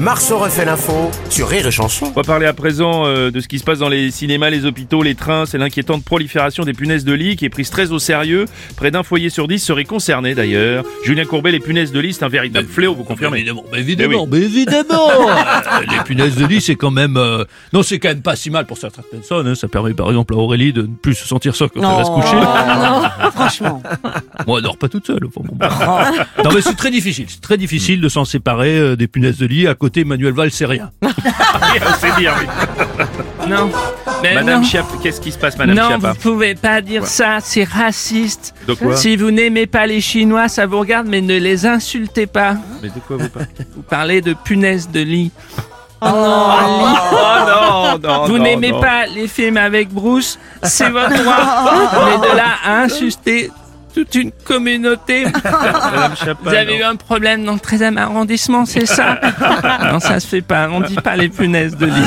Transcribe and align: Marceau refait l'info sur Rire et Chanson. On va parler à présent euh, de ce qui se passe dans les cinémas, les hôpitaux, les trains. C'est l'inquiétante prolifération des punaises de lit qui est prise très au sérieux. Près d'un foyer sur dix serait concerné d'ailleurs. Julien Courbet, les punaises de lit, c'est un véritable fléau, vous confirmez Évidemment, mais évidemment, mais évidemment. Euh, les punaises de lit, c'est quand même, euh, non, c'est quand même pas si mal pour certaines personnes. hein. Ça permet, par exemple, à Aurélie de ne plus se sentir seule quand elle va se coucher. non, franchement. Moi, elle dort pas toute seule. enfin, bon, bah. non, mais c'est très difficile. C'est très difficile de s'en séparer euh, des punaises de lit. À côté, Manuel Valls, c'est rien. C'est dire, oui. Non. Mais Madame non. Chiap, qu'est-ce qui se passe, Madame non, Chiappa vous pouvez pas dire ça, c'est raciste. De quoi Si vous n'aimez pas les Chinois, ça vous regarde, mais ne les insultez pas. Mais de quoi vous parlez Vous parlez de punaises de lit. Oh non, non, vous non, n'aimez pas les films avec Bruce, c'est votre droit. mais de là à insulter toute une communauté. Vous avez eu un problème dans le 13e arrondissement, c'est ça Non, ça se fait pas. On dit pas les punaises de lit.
Marceau 0.00 0.38
refait 0.38 0.64
l'info 0.64 1.10
sur 1.28 1.48
Rire 1.48 1.66
et 1.66 1.70
Chanson. 1.72 2.06
On 2.06 2.10
va 2.12 2.22
parler 2.22 2.46
à 2.46 2.52
présent 2.52 3.04
euh, 3.06 3.32
de 3.32 3.40
ce 3.40 3.48
qui 3.48 3.58
se 3.58 3.64
passe 3.64 3.80
dans 3.80 3.88
les 3.88 4.12
cinémas, 4.12 4.48
les 4.48 4.64
hôpitaux, 4.64 5.02
les 5.02 5.16
trains. 5.16 5.44
C'est 5.44 5.58
l'inquiétante 5.58 6.04
prolifération 6.04 6.62
des 6.62 6.72
punaises 6.72 7.04
de 7.04 7.12
lit 7.12 7.34
qui 7.34 7.44
est 7.44 7.48
prise 7.48 7.68
très 7.70 7.90
au 7.90 7.98
sérieux. 7.98 8.44
Près 8.76 8.92
d'un 8.92 9.02
foyer 9.02 9.28
sur 9.28 9.48
dix 9.48 9.58
serait 9.58 9.84
concerné 9.84 10.36
d'ailleurs. 10.36 10.84
Julien 11.04 11.24
Courbet, 11.24 11.50
les 11.50 11.58
punaises 11.58 11.90
de 11.90 11.98
lit, 11.98 12.12
c'est 12.12 12.24
un 12.24 12.28
véritable 12.28 12.68
fléau, 12.68 12.94
vous 12.94 13.02
confirmez 13.02 13.38
Évidemment, 13.38 13.64
mais 13.72 13.80
évidemment, 13.80 14.26
mais 14.30 14.38
évidemment. 14.38 15.10
Euh, 15.10 15.80
les 15.90 16.04
punaises 16.04 16.36
de 16.36 16.46
lit, 16.46 16.60
c'est 16.60 16.76
quand 16.76 16.92
même, 16.92 17.16
euh, 17.16 17.44
non, 17.72 17.82
c'est 17.82 17.98
quand 17.98 18.08
même 18.08 18.22
pas 18.22 18.36
si 18.36 18.50
mal 18.50 18.66
pour 18.66 18.78
certaines 18.78 19.04
personnes. 19.04 19.48
hein. 19.48 19.54
Ça 19.56 19.66
permet, 19.66 19.94
par 19.94 20.08
exemple, 20.08 20.34
à 20.34 20.36
Aurélie 20.36 20.72
de 20.72 20.82
ne 20.82 20.86
plus 20.94 21.14
se 21.14 21.26
sentir 21.26 21.56
seule 21.56 21.70
quand 21.70 21.80
elle 21.80 21.96
va 21.96 22.04
se 22.04 22.10
coucher. 22.10 22.36
non, 22.36 23.30
franchement. 23.32 23.82
Moi, 24.46 24.58
elle 24.58 24.64
dort 24.64 24.76
pas 24.78 24.88
toute 24.88 25.06
seule. 25.08 25.24
enfin, 25.26 25.40
bon, 25.44 25.56
bah. 25.56 26.12
non, 26.44 26.50
mais 26.54 26.60
c'est 26.60 26.76
très 26.76 26.90
difficile. 26.92 27.26
C'est 27.28 27.40
très 27.40 27.56
difficile 27.56 28.00
de 28.00 28.08
s'en 28.08 28.24
séparer 28.24 28.78
euh, 28.78 28.96
des 28.96 29.08
punaises 29.08 29.38
de 29.38 29.46
lit. 29.46 29.66
À 29.66 29.74
côté, 29.88 30.04
Manuel 30.04 30.34
Valls, 30.34 30.50
c'est 30.50 30.66
rien. 30.66 30.90
C'est 31.98 32.14
dire, 32.16 32.34
oui. 32.38 33.04
Non. 33.48 33.70
Mais 34.22 34.34
Madame 34.34 34.60
non. 34.60 34.66
Chiap, 34.66 34.86
qu'est-ce 35.02 35.20
qui 35.20 35.32
se 35.32 35.38
passe, 35.38 35.56
Madame 35.56 35.76
non, 35.76 35.88
Chiappa 35.88 36.12
vous 36.12 36.18
pouvez 36.18 36.54
pas 36.54 36.80
dire 36.82 37.06
ça, 37.06 37.38
c'est 37.40 37.64
raciste. 37.64 38.54
De 38.66 38.74
quoi 38.74 38.96
Si 38.96 39.16
vous 39.16 39.30
n'aimez 39.30 39.66
pas 39.66 39.86
les 39.86 40.00
Chinois, 40.00 40.48
ça 40.48 40.66
vous 40.66 40.80
regarde, 40.80 41.06
mais 41.08 41.20
ne 41.20 41.38
les 41.38 41.64
insultez 41.66 42.26
pas. 42.26 42.56
Mais 42.82 42.88
de 42.88 43.00
quoi 43.06 43.16
vous 43.16 43.28
parlez 43.28 43.48
Vous 43.76 43.82
parlez 43.82 44.20
de 44.20 44.34
punaises 44.34 44.90
de 44.90 45.00
lit. 45.00 45.30
Oh 46.00 46.06
non, 46.06 47.98
non, 47.98 48.26
vous 48.26 48.38
non, 48.38 48.44
n'aimez 48.44 48.72
pas 48.72 49.06
les 49.06 49.26
films 49.26 49.56
avec 49.56 49.88
Bruce, 49.88 50.38
c'est 50.62 50.90
votre 50.90 51.10
droit. 51.10 51.34
mais 52.22 52.28
de 52.28 52.36
là 52.36 52.50
à 52.64 52.82
insulter 52.82 53.50
toute 53.98 54.14
une 54.14 54.30
communauté. 54.30 55.24
Vous 56.42 56.54
avez 56.54 56.78
eu 56.78 56.84
un 56.84 56.94
problème 56.94 57.44
dans 57.44 57.54
le 57.54 57.58
13e 57.58 57.96
arrondissement, 57.96 58.64
c'est 58.64 58.86
ça 58.86 59.18
Non, 59.92 59.98
ça 59.98 60.20
se 60.20 60.28
fait 60.28 60.40
pas. 60.40 60.68
On 60.70 60.80
dit 60.80 60.94
pas 60.94 61.16
les 61.16 61.28
punaises 61.28 61.76
de 61.76 61.86
lit. 61.86 61.92